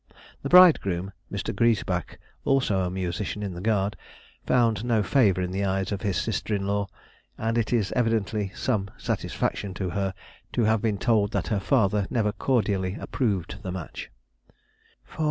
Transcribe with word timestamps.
The 0.41 0.49
bridegroom, 0.49 1.11
Mr. 1.31 1.55
Griesbach, 1.55 2.17
also 2.43 2.79
a 2.81 2.89
musician 2.89 3.43
in 3.43 3.53
the 3.53 3.61
Guard, 3.61 3.95
found 4.47 4.83
no 4.83 5.03
favour 5.03 5.41
in 5.43 5.51
the 5.51 5.63
eyes 5.63 5.91
of 5.91 6.01
his 6.01 6.17
sister 6.19 6.55
in 6.55 6.65
law, 6.65 6.87
and 7.37 7.55
it 7.55 7.71
is 7.71 7.91
evidently 7.91 8.51
some 8.55 8.89
satisfaction 8.97 9.75
to 9.75 9.91
her 9.91 10.15
to 10.53 10.63
have 10.63 10.81
been 10.81 10.97
told 10.97 11.33
that 11.33 11.49
her 11.49 11.59
father 11.59 12.07
never 12.09 12.31
cordially 12.31 12.97
approved 12.99 13.61
the 13.61 13.71
match, 13.71 14.09
"for 15.05 15.19